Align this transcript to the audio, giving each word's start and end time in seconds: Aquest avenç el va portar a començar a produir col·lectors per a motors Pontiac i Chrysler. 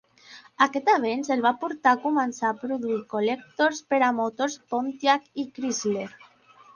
Aquest 0.65 0.87
avenç 0.93 1.27
el 1.33 1.41
va 1.45 1.49
portar 1.63 1.91
a 1.97 1.99
començar 2.05 2.47
a 2.49 2.57
produir 2.61 2.97
col·lectors 3.11 3.81
per 3.93 3.99
a 4.07 4.09
motors 4.21 4.57
Pontiac 4.73 5.29
i 5.45 5.47
Chrysler. 5.59 6.07